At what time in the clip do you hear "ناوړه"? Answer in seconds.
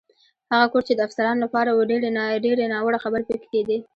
2.73-2.99